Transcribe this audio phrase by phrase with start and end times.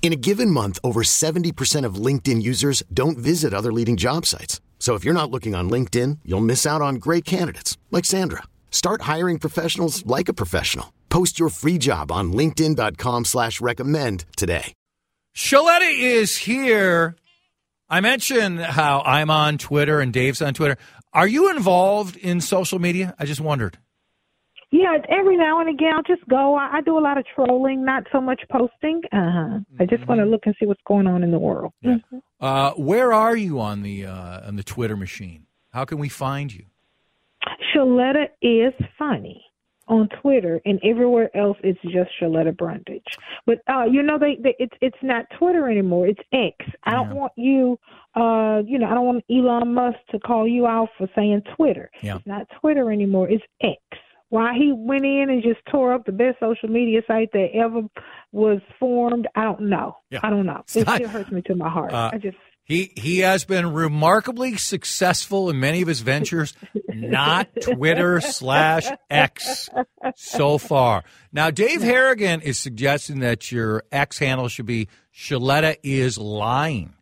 [0.00, 4.62] In a given month, over 70% of LinkedIn users don't visit other leading job sites.
[4.78, 8.44] So if you're not looking on LinkedIn, you'll miss out on great candidates like Sandra.
[8.70, 10.94] Start hiring professionals like a professional.
[11.10, 14.72] Post your free job on LinkedIn.com slash recommend today.
[15.36, 17.16] Sheletta is here.
[17.88, 20.76] I mentioned how I'm on Twitter and Dave's on Twitter.
[21.12, 23.14] Are you involved in social media?
[23.18, 23.78] I just wondered.
[24.70, 26.54] Yeah, every now and again I'll just go.
[26.54, 29.00] I, I do a lot of trolling, not so much posting.
[29.12, 29.60] Uh-huh.
[29.80, 31.72] I just want to look and see what's going on in the world.
[31.84, 32.02] Mhm.
[32.40, 35.46] Uh, where are you on the uh, on the Twitter machine?
[35.72, 36.64] How can we find you?
[37.74, 39.44] Sheletta is funny
[39.86, 43.00] on Twitter, and everywhere else it's just Sheletta Brundidge.
[43.46, 46.08] But uh, you know, they, they it's it's not Twitter anymore.
[46.08, 46.54] It's X.
[46.84, 47.14] I don't Yeah.
[47.14, 47.78] want you,
[48.14, 51.90] uh, you know, I don't want Elon Musk to call you out for saying Twitter.
[52.02, 52.16] Yeah.
[52.16, 53.30] It's not Twitter anymore.
[53.30, 53.78] It's X.
[54.30, 57.82] Why he went in and just tore up the best social media site that ever
[58.30, 59.96] was formed, I don't know.
[60.10, 60.20] Yeah.
[60.22, 60.62] I don't know.
[60.74, 61.92] It not- still hurts me to my heart.
[61.92, 66.52] Uh, I just He he has been remarkably successful in many of his ventures,
[66.88, 69.70] not Twitter slash X
[70.14, 71.04] so far.
[71.32, 76.92] Now, Dave Harrigan is suggesting that your X handle should be Sheletta is lying.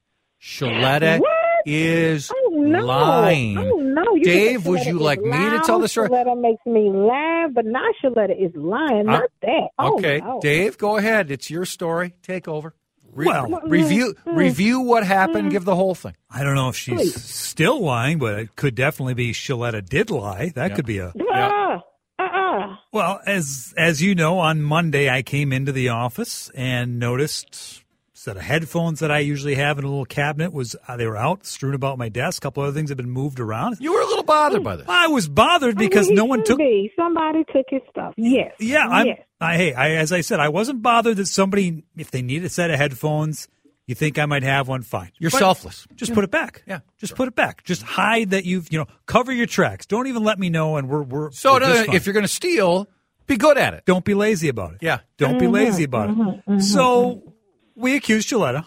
[0.40, 1.20] Sheletta?
[1.68, 2.86] Is Oh no!
[2.86, 3.58] lying.
[3.58, 4.14] Oh no!
[4.14, 6.08] You Dave, can would you like is me to tell the story?
[6.08, 9.08] Sheletta makes me laugh, but not Sheletta is lying.
[9.08, 9.68] Uh, Not that.
[9.78, 10.38] Oh, okay, no.
[10.40, 11.30] Dave, go ahead.
[11.32, 12.14] It's your story.
[12.22, 12.72] Take over.
[13.12, 15.50] Re- Well- review review what happened.
[15.50, 16.14] Give the whole thing.
[16.30, 17.24] I don't know if she's Please.
[17.24, 20.52] still lying, but it could definitely be Sheletta did lie.
[20.54, 21.78] That could be a Uh,
[22.18, 22.76] uh-uh.
[22.92, 23.20] well.
[23.26, 27.82] As as you know, on Monday I came into the office and noticed
[28.26, 31.16] set of headphones that I usually have in a little cabinet was uh, they were
[31.16, 32.42] out strewn about my desk.
[32.42, 33.76] A couple other things have been moved around.
[33.78, 34.86] You were a little bothered by this.
[34.88, 36.58] I was bothered because I mean, no one took.
[36.58, 36.90] Be.
[36.96, 38.14] Somebody took his stuff.
[38.16, 38.52] Yes.
[38.58, 39.06] Yeah, I'm.
[39.06, 39.20] Yes.
[39.40, 42.48] I, hey, I, as I said, I wasn't bothered that somebody, if they need a
[42.48, 43.46] set of headphones,
[43.86, 45.12] you think I might have one, fine.
[45.18, 45.86] You're But selfless.
[45.94, 46.64] Just put it back.
[46.66, 47.62] Yeah, just put it back.
[47.62, 49.86] Just hide that you've, you know, cover your tracks.
[49.86, 51.30] Don't even let me know, and we're we're.
[51.30, 51.94] So we're no, just fine.
[51.94, 52.88] if you're going to steal,
[53.28, 53.84] be good at it.
[53.84, 54.78] don't be lazy about it.
[54.82, 54.98] Yeah.
[55.16, 56.16] don't be lazy mm-hmm, about it.
[56.16, 57.28] Mm-hmm, so mm-hmm,
[57.76, 58.66] we accused Gilletta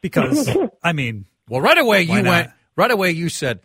[0.00, 0.48] because
[0.82, 2.30] I mean, Well, right away you not?
[2.30, 2.50] went.
[2.76, 3.60] Right away you said,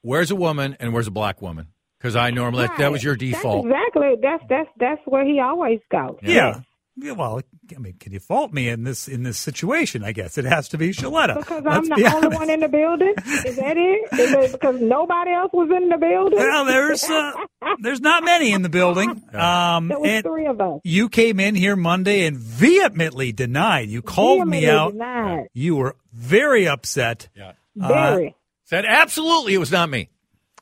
[0.00, 3.14] "Where's a woman and where's a black woman?" Because I normally that, that was your
[3.14, 3.64] default.
[3.66, 4.16] That's exactly.
[4.20, 6.16] That's that's that's where he always goes.
[6.22, 6.32] yeah.
[6.32, 6.60] Yeah,
[6.96, 7.40] well,
[7.74, 10.04] I mean, can you fault me in this in this situation?
[10.04, 11.36] I guess it has to be Sheletta.
[11.38, 12.40] Because Let's I'm be the only honest.
[12.40, 13.14] one in the building.
[13.46, 14.12] Is that it?
[14.18, 16.38] Is it because nobody else was in the building?
[16.38, 17.32] Well, there's uh,
[17.80, 19.10] there's not many in the building.
[19.34, 20.80] Um, there was three of us.
[20.84, 23.88] you came in here Monday and vehemently denied.
[23.88, 24.92] You called me out.
[24.92, 25.46] denied.
[25.54, 27.28] You were very upset.
[27.34, 27.52] Yeah.
[27.74, 28.36] Very.
[28.64, 30.08] Said absolutely, it was not me.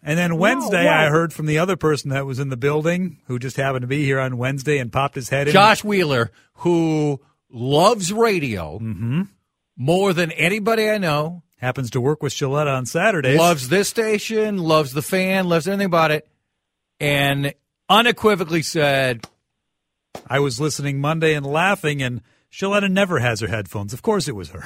[0.02, 1.06] And then Wednesday, right.
[1.06, 3.86] I heard from the other person that was in the building who just happened to
[3.86, 5.52] be here on Wednesday and popped his head in.
[5.52, 9.22] Josh Wheeler, who loves radio Mm-hmm.
[9.76, 13.38] more than anybody I know, happens to work with Sheletta on Saturdays.
[13.38, 16.26] loves this station, loves the fan, loves everything about it,
[16.98, 17.52] and
[17.90, 19.26] unequivocally said,
[20.26, 23.92] I was listening Monday and laughing, and Sheletta never has her headphones.
[23.92, 24.64] Of course, it was her.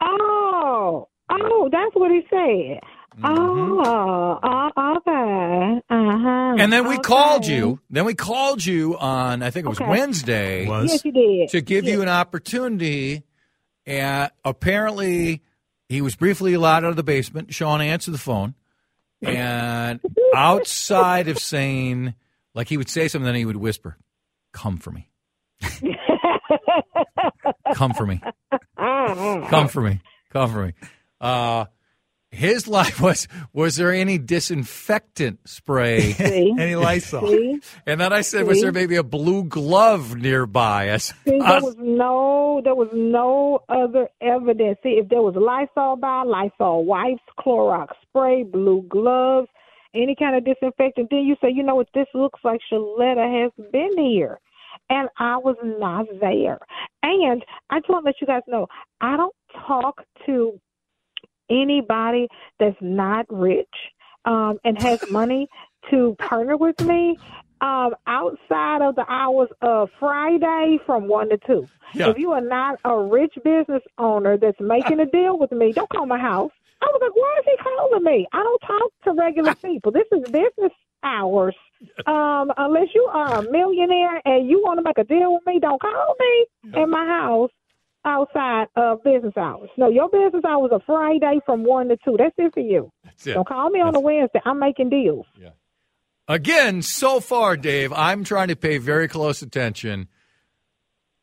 [0.00, 2.80] Oh, oh, that's what he said.
[3.22, 5.80] Oh, uh, okay.
[5.90, 6.56] Uh-huh.
[6.58, 7.02] and then we okay.
[7.02, 7.78] called you.
[7.90, 9.90] Then we called you on I think it was Okay.
[9.90, 10.66] Wednesday.
[10.68, 11.48] Was Yes, you did.
[11.50, 13.22] to give you an opportunity.
[13.84, 15.42] And apparently,
[15.88, 17.52] he was briefly allowed out of the basement.
[17.52, 18.54] Sean answered the phone,
[19.20, 20.00] and
[20.34, 22.14] outside of saying,
[22.54, 23.96] like he would say something, then he would whisper,
[24.52, 25.08] "Come for me,
[27.74, 28.20] come for me,
[28.78, 30.00] come for me,
[30.30, 30.72] come for me."
[31.20, 31.64] Uh,
[32.32, 36.12] his life was was there any disinfectant spray?
[36.12, 36.54] See?
[36.58, 37.28] any Lysol?
[37.28, 37.60] See?
[37.86, 40.92] and then I said, was there maybe a blue glove nearby?
[40.92, 44.78] I See, there was no, there was no other evidence.
[44.82, 49.48] See, if there was Lysol by, Lysol wipes, Clorox spray, blue gloves,
[49.94, 51.08] any kind of disinfectant.
[51.10, 54.40] Then you say, you know what, this looks like Sheletta has been here.
[54.88, 56.58] And I was not there.
[57.02, 58.66] And I just want to let you guys know,
[59.00, 59.34] I don't
[59.66, 60.58] talk to
[61.52, 62.28] anybody
[62.58, 63.68] that's not rich
[64.24, 65.48] um, and has money
[65.90, 67.18] to partner with me
[67.60, 71.68] um, outside of the hours of Friday from 1 to 2.
[71.94, 72.10] Yeah.
[72.10, 75.88] If you are not a rich business owner that's making a deal with me, don't
[75.90, 76.50] call my house.
[76.82, 78.26] I was like, why is he calling me?
[78.32, 79.92] I don't talk to regular people.
[79.92, 80.72] This is business
[81.04, 81.54] hours.
[82.06, 85.58] Um, unless you are a millionaire and you want to make a deal with me,
[85.60, 87.50] don't call me in my house
[88.04, 89.70] outside of business hours.
[89.76, 92.16] No, your business hours are Friday from 1 to 2.
[92.18, 92.90] That's it for you.
[93.04, 93.34] That's it.
[93.34, 94.40] Don't call me on a Wednesday.
[94.44, 95.26] I'm making deals.
[95.40, 95.50] Yeah.
[96.28, 100.08] Again, so far, Dave, I'm trying to pay very close attention.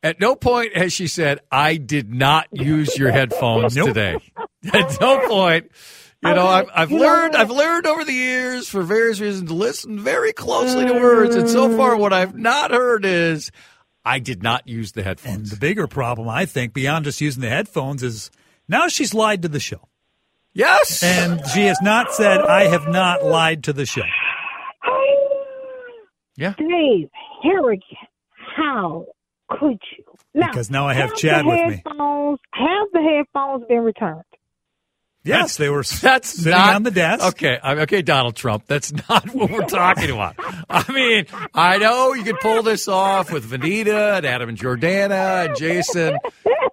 [0.02, 3.88] At no point has she said, I did not use your headphones Nope.
[3.88, 4.16] today.
[4.72, 5.70] At no point.
[6.22, 7.34] You know, I've, I've You learned?
[7.34, 11.34] I've learned over the years for various reasons to listen very closely to words.
[11.34, 13.50] And so far what I've not heard is
[14.04, 15.26] I did not use the headphones.
[15.34, 15.50] And headphones.
[15.50, 18.30] the bigger problem, I think, beyond just using the headphones, is
[18.68, 19.88] now she's lied to the show.
[20.54, 21.02] yes.
[21.02, 24.02] And she has not said, I have not lied to the show.
[26.36, 26.54] yeah.
[26.58, 27.08] Dave
[27.42, 27.82] Harrigan,
[28.56, 29.06] how
[29.50, 30.04] could you?
[30.34, 31.82] Now, Because now I have the Chad with me.
[31.84, 34.22] headphones, Have the headphones been returned?
[35.22, 37.24] Yes, they were That's sitting not on the desk.
[37.28, 38.64] Okay, okay, Donald Trump.
[38.66, 40.36] That's not what we're talking about.
[40.68, 45.46] I mean, I know you could pull this off with Vineeta and Adam and Jordana
[45.46, 46.16] and Jason.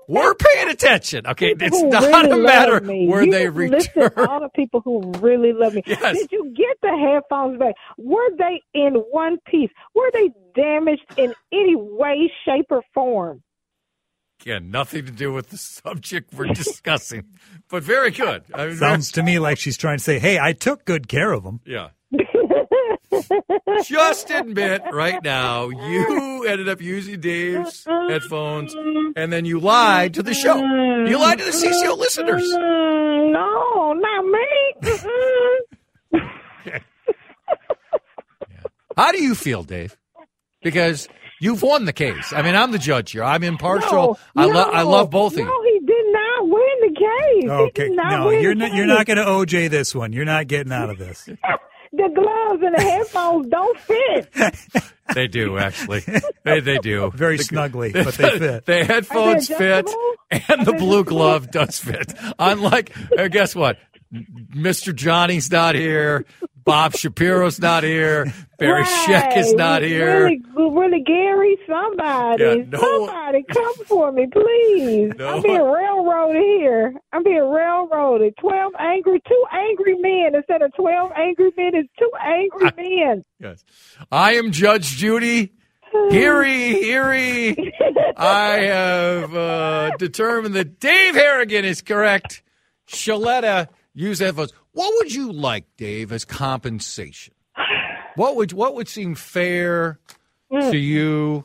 [0.08, 1.28] We're paying attention.
[1.28, 3.08] Okay, People it's not really a matter love me.
[3.08, 4.28] where you they just listed return.
[4.30, 5.84] All the people who really love me.
[5.86, 6.18] Yes.
[6.18, 7.76] Did you get the headphones back?
[7.98, 9.70] Were they in one piece?
[9.94, 13.42] Were they damaged in any way, shape, or form?
[14.42, 17.26] Again, nothing to do with the subject we're discussing,
[17.70, 18.44] but very good.
[18.54, 21.32] I mean, Sounds to me like she's trying to say, hey, I took good care
[21.34, 21.60] of them.
[21.66, 21.90] yeah.
[23.84, 28.74] Just admit right now you ended up using Dave's headphones,
[29.16, 30.56] and then you lied to the show.
[30.58, 32.48] You lied to the CCO listeners.
[32.52, 34.42] No, not me.
[38.96, 39.96] How do you feel, Dave?
[40.62, 41.08] Because
[41.40, 42.34] you've won the case.
[42.34, 43.24] I mean, I'm the judge here.
[43.24, 44.20] I'm impartial.
[44.36, 45.46] No, I, lo- I love both of you.
[45.46, 47.44] No, he did not win the case.
[47.44, 48.74] He Okay, did not no, win you're the not.
[48.76, 50.14] You're not going to OJ this one.
[50.14, 51.28] You're not getting out of this.
[51.94, 54.30] The gloves and the headphones don't fit.
[55.16, 56.02] They do actually.
[56.44, 57.10] They they do.
[57.16, 58.66] Very The- snugly, but they fit.
[58.66, 59.90] The headphones fit,
[60.50, 62.14] and the blue glove does fit.
[62.38, 63.78] Unlike, uh, guess what?
[64.14, 64.94] Mr.
[64.94, 66.26] Johnnie's not here.
[66.68, 68.32] Bob Shapiro's not here.
[68.60, 70.26] Barry Scheck is not here.
[70.26, 75.14] Really, really, Gary, somebody, Yeah, no- somebody, come for me, please.
[75.18, 75.36] No.
[75.38, 76.94] I'm being railroaded here.
[77.14, 78.36] I'm being railroaded.
[78.40, 81.74] Twelve angry, two angry men instead of twelve angry men.
[81.74, 83.24] is two angry men.
[83.40, 83.64] Yes.
[84.12, 85.54] I am Judge Judy.
[86.10, 87.74] Heary, heary.
[88.18, 92.44] I have uh, determined that Dave Harrigan is correct.
[92.90, 93.68] Sheletta
[93.98, 94.54] use headphones.
[94.72, 97.34] What would you like, Dave, as compensation?
[98.16, 100.00] What would what would seem fair
[100.52, 101.44] to you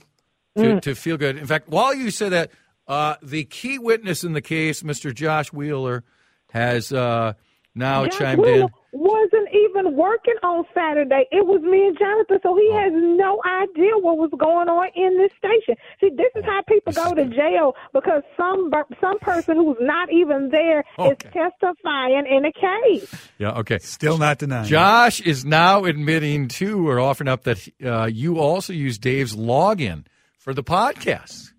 [0.56, 1.37] to, to feel good?
[1.37, 2.50] In fact, while you say that,
[2.88, 5.14] uh, the key witness in the case, Mr.
[5.14, 6.02] Josh Wheeler,
[6.50, 7.34] has uh,
[7.75, 8.69] now Josh chimed Wheeler in.
[8.92, 11.24] Wasn't even working on Saturday.
[11.32, 12.78] It was me and Jonathan, so he Oh.
[12.78, 15.76] has no idea what was going on in this station.
[16.00, 18.70] See, this is how people go to jail because some
[19.00, 21.30] some person who's not even there is Okay.
[21.32, 23.30] testifying in a case.
[23.38, 23.78] Yeah, okay.
[23.78, 24.66] Still not denying.
[24.66, 30.04] Josh is now admitting to or offering up that uh, you also use Dave's login
[30.38, 31.51] for the podcast.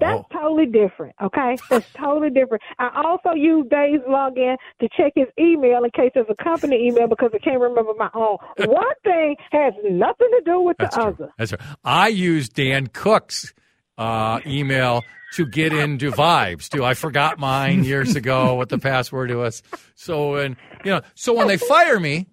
[0.00, 0.40] That's Whoa.
[0.40, 1.56] totally different, okay?
[1.68, 2.62] That's totally different.
[2.78, 7.06] I also use Dave's login to check his email in case it's a company email
[7.06, 8.38] because I can't remember my own.
[8.66, 11.10] One thing has nothing to do with That's the true.
[11.12, 11.32] other.
[11.38, 11.58] That's true.
[11.84, 13.52] I use Dan Cook's
[13.98, 15.04] uh, email
[15.34, 16.84] to get into Vibes too.
[16.84, 19.62] I forgot mine years ago what the password was.
[19.94, 22.26] So and you know, so when they fire me,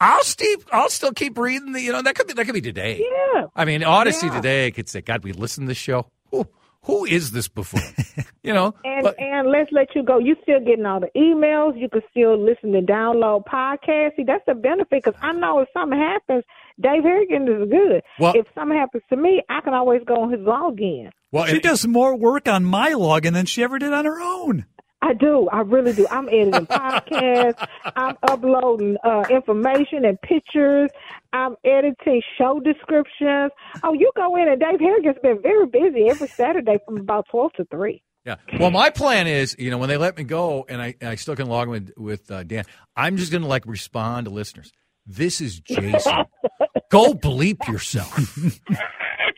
[0.00, 2.60] I'll still I'll still keep reading the you know that could be that could be
[2.60, 3.02] today.
[3.34, 3.46] Yeah.
[3.56, 4.36] I mean, Audacy Yeah.
[4.36, 6.06] today could say, God, we listened to this show.
[6.30, 6.46] Who
[6.84, 7.80] who is this before?
[8.42, 10.18] you know, And but- and let's let you go.
[10.18, 11.78] You still getting all the emails.
[11.78, 14.16] You can still listen to download podcasts.
[14.16, 16.44] See, that's the benefit because I know if something happens,
[16.80, 18.02] Dave Harrigan is good.
[18.18, 21.10] Well- if something happens to me, I can always go on his login.
[21.32, 24.20] well, She and- does more work on my login than she ever did on her
[24.20, 24.66] own.
[25.04, 25.48] I do.
[25.52, 26.06] I really do.
[26.10, 27.68] I'm editing podcasts.
[27.94, 30.88] I'm uploading uh, information and pictures.
[31.34, 33.52] I'm editing show descriptions.
[33.82, 37.52] Oh, you go in and Dave Harrigan's been very busy every Saturday from about 12
[37.54, 38.02] to 3.
[38.24, 38.36] Yeah.
[38.58, 41.16] Well, my plan is, you know, when they let me go and I, and I
[41.16, 42.64] still can log in with, with uh, Dan,
[42.96, 44.72] I'm just going to like respond to listeners.
[45.06, 46.24] This is Jason.
[46.90, 48.38] Go bleep yourself.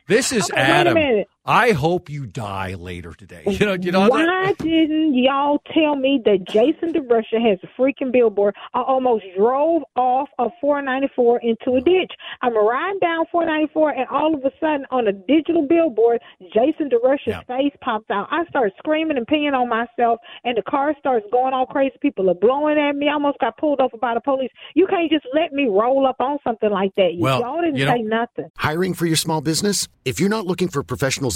[0.09, 1.25] This is Okay, wait a Adam.
[1.47, 1.59] Minute.
[1.61, 3.43] I hope you die later today.
[3.47, 4.59] You know, you know Why that?
[4.59, 8.55] didn't y'all tell me that Jason DeRusha has a freaking billboard?
[8.75, 12.13] I almost drove off of 494 into a ditch.
[12.43, 16.21] I'm riding down 494, and all of a sudden, on a digital billboard,
[16.53, 17.41] Jason DeRusha's Yeah.
[17.43, 18.29] face pops out.
[18.31, 21.95] I start screaming and peeing on myself, and the car starts going all crazy.
[22.01, 23.09] People are blowing at me.
[23.09, 24.51] I almost got pulled over by the police.
[24.75, 27.17] You can't just let me roll up on something like that.
[27.19, 28.51] Well, y'all didn't you know- say nothing.
[28.59, 29.89] Hiring for your small business?
[30.05, 31.36] If you're not looking for professionals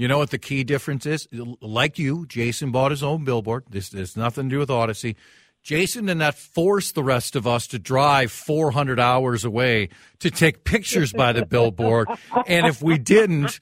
[0.00, 1.28] You know what the key difference is?
[1.60, 3.64] Like you, Jason bought his own billboard.
[3.68, 5.14] This has nothing to do with Audacy.
[5.62, 9.90] Jason did not force the rest of us to drive 400 hours away
[10.20, 12.08] to take pictures by the billboard.
[12.46, 13.60] And if we didn't,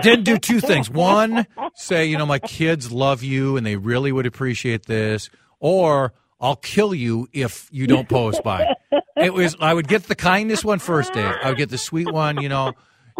[0.00, 0.88] didn't do two things.
[0.88, 5.28] One, say, you know, my kids love you and they really would appreciate this.
[5.60, 8.72] Or I'll kill you if you don't post by.
[9.14, 11.34] It was, I would get the kindness one first, Dave.
[11.42, 12.72] I would get the sweet one, you know,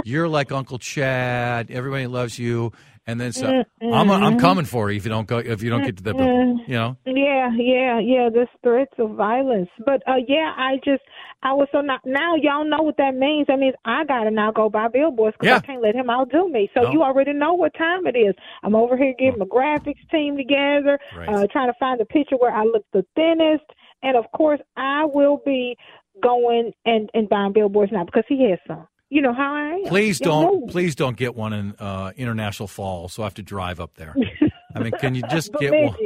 [0.04, 1.70] you're like Uncle Chad.
[1.70, 2.72] Everybody loves you.
[3.08, 5.84] And then so I'm, I'm coming for you if you don't go, if you don't
[5.84, 6.96] get to the billboard, you know?
[7.06, 8.28] Yeah, yeah, yeah.
[8.32, 11.04] There's threats of violence, but uh, yeah, I just
[11.44, 13.46] I was so now, now y'all know what that means.
[13.46, 15.56] That means I gotta now go buy billboards because Yeah.
[15.58, 16.68] I can't let him outdo me.
[16.74, 16.90] So No.
[16.90, 18.34] you already know what time it is.
[18.64, 21.28] I'm over here getting my graphics team together, Right.
[21.28, 23.66] uh, trying to find a picture where I look the thinnest,
[24.02, 25.76] and of course I will be
[26.20, 28.88] going and and buying billboards now because he has some.
[29.08, 29.84] You know how I am.
[29.86, 30.66] Please don't, know.
[30.66, 33.12] please don't get one in uh, International Falls.
[33.12, 34.14] So I have to drive up there.
[34.74, 35.96] I mean, can you just get one?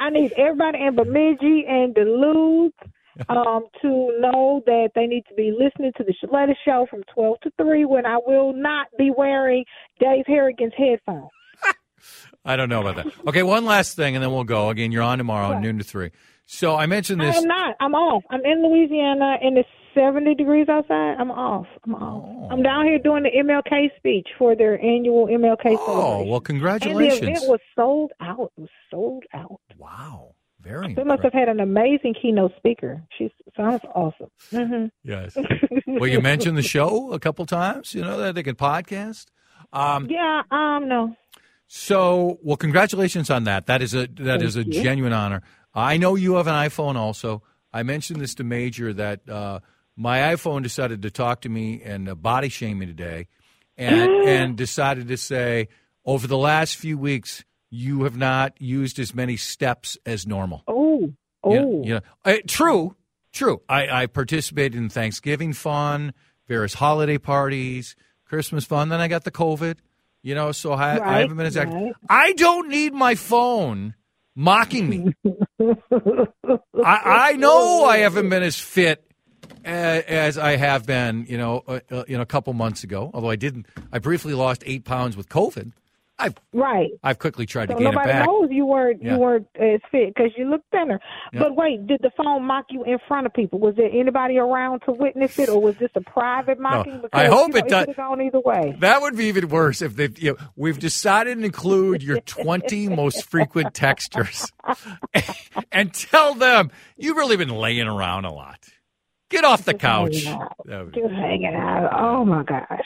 [0.00, 2.72] I need everybody in Bemidji and Duluth
[3.28, 7.40] um, to know that they need to be listening to the Sheletta Show from 12
[7.42, 9.64] to 3 when I will not be wearing
[10.00, 11.30] Dave Harrigan's headphones.
[12.44, 13.28] I don't know about that.
[13.28, 14.70] Okay, one last thing, and then we'll go.
[14.70, 16.10] Again, you're on tomorrow, noon to three.
[16.52, 17.36] So I mentioned this.
[17.36, 17.76] I'm not.
[17.78, 18.24] I'm off.
[18.28, 21.14] I'm in Louisiana and it's 70 degrees outside.
[21.16, 21.66] I'm off.
[21.84, 22.24] I'm off.
[22.26, 22.48] Oh.
[22.50, 27.06] I'm down here doing the MLK speech for their annual MLK Oh, well, and the
[27.06, 28.50] event was sold out.
[28.58, 29.60] It was sold out.
[29.78, 30.88] wow, very.
[30.88, 30.96] Nice.
[30.96, 33.00] They must have had an amazing keynote speaker.
[33.16, 34.30] She sounds awesome.
[34.50, 35.36] hmm Yes.
[35.86, 37.94] well, you mentioned the show a couple times.
[37.94, 39.26] You know that they can podcast.
[39.72, 41.16] Um, Yeah, um, no.
[41.72, 43.66] So, well, congratulations on that.
[43.66, 44.82] That is a that is a you.
[44.82, 45.42] genuine honor.
[45.74, 47.42] I know you have an iPhone also.
[47.72, 49.60] I mentioned this to Major that uh,
[49.96, 53.28] my iPhone decided to talk to me and uh, body shame me today,
[53.76, 55.68] and and decided to say
[56.04, 60.64] over the last few weeks you have not used as many steps as normal.
[60.66, 61.12] Oh,
[61.44, 61.52] oh.
[61.52, 62.96] You know, you know, uh, true,
[63.32, 63.62] true.
[63.68, 66.12] I, I participated in Thanksgiving fun,
[66.48, 68.88] various holiday parties, Christmas fun.
[68.88, 69.76] Then I got the COVID.
[70.22, 71.80] You know, so I, I haven't been as active.
[71.80, 71.94] right.
[72.06, 73.94] I don't need my phone
[74.40, 75.14] mocking me.
[75.60, 79.04] I, I know I haven't been as fit
[79.64, 81.26] as, as I have been.
[81.28, 83.10] You know, uh, uh, you know, a couple months ago.
[83.12, 85.72] Although I didn't, I briefly lost eight pounds with COVID.
[86.20, 86.90] I've Right.
[87.02, 89.14] I've quickly tried So to gain it nobody knows you weren't Yeah.
[89.14, 91.00] you weren't as fit because you look thinner.
[91.32, 93.58] But wait, did the phone mock you in front of people?
[93.58, 97.00] Was there anybody around to witness it, or was this a private mocking?
[97.12, 98.76] I Because, hope you know, it does- could have gone either way.
[98.80, 100.08] That would be even worse if they.
[100.16, 104.50] You know, we've decided to include your 20 most frequent texters,
[105.72, 108.58] and tell them you've really been laying around a lot.
[109.30, 110.24] Get off the couch.
[110.24, 110.56] hanging out.
[110.64, 111.90] That would be- Just hanging out.
[111.96, 112.80] Oh my gosh.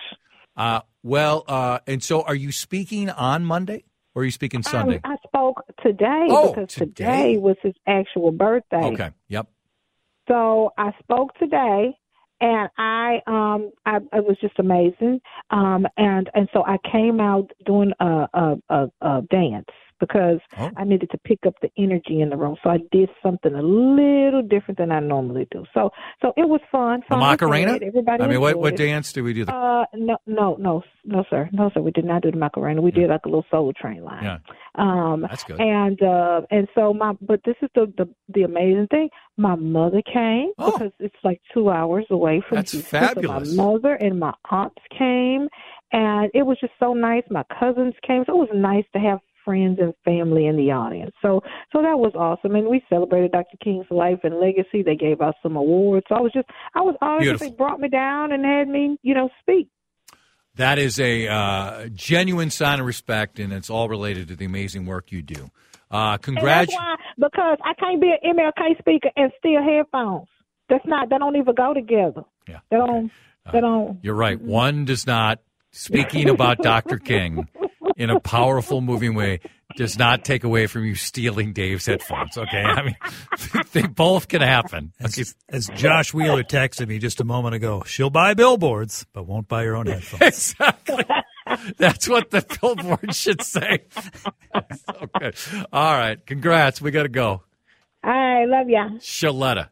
[0.56, 3.84] Uh, well, uh, and so are you speaking on Monday
[4.14, 5.00] or are you speaking Sunday?
[5.04, 7.04] Um, I spoke today Oh, because today.
[7.04, 8.92] today was his actual birthday.
[8.92, 9.10] okay.
[9.28, 9.48] Yep.
[10.28, 11.94] So I spoke today,
[12.40, 15.20] and I um I it was just amazing.
[15.50, 19.66] Um and and so I came out doing a a a, a dance
[20.06, 20.70] because Oh.
[20.76, 22.56] I needed to pick up the energy in the room.
[22.62, 25.64] So I did something a little different than I normally do.
[25.74, 25.90] So
[26.22, 27.00] so it was fun.
[27.00, 27.72] The fun Macarena?
[27.90, 29.44] Everybody I mean, what what dance do we do?
[29.44, 32.80] The, Uh no no no no sir no sir we did not do the Macarena
[32.80, 34.22] we did like a little Soul Train line.
[34.24, 34.38] yeah,
[34.76, 35.60] Um, that's good.
[35.60, 39.08] and uh, and so my but this is the the, the amazing thing.
[39.36, 40.72] My mother came Oh.
[40.72, 43.00] because it's like two hours away from That's Houston.
[43.00, 43.54] So fabulous.
[43.56, 45.48] my mother and my aunts came,
[45.92, 47.24] and it was just so nice.
[47.30, 51.12] My cousins came, so it was nice to have friends and family in the audience.
[51.22, 51.40] So
[51.72, 53.56] so that was awesome, and we celebrated Dr.
[53.62, 54.82] King's life and legacy.
[54.82, 56.06] They gave us some awards.
[56.08, 59.14] So I was just I was honored they brought me down and had me you
[59.14, 59.68] know speak.
[60.56, 64.86] That is a uh, genuine sign of respect, and it's all related to the amazing
[64.86, 65.50] work you do.
[65.90, 66.78] Uh, congratulations.
[67.18, 70.28] because I can't be an MLK speaker and steal headphones.
[70.68, 71.10] That's not.
[71.10, 72.22] They don't even go together.
[72.48, 72.60] Yeah.
[72.70, 73.10] They don't.
[73.52, 73.98] They don't.
[74.02, 74.40] You're right.
[74.40, 76.98] One does not, speaking about Dr.
[76.98, 77.48] King
[77.96, 79.40] in a powerful, moving way,
[79.76, 82.36] does not take away from you stealing Dave's headphones.
[82.36, 82.62] Okay.
[82.62, 82.96] I mean,
[83.72, 84.92] they both can happen.
[85.00, 85.22] Okay.
[85.22, 89.48] As, as Josh Wheeler texted me just a moment ago, she'll buy billboards, but won't
[89.48, 90.22] buy her own headphones.
[90.54, 91.04] Exactly.
[91.76, 93.84] That's what the billboard should say.
[94.86, 95.36] so good.
[95.72, 96.24] All right.
[96.24, 96.80] Congrats.
[96.80, 97.42] We got to go.
[98.02, 98.88] I love ya.
[98.98, 99.68] Sheletta,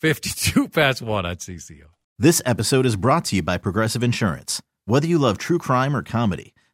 [0.00, 1.84] 52 past 1 on CCO.
[2.18, 4.62] This episode is brought to you by Progressive Insurance.
[4.84, 6.54] Whether you love true crime or comedy,